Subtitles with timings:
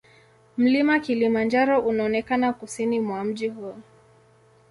[0.57, 3.75] Mlima Kilimanjaro unaonekana kusini mwa mji huu.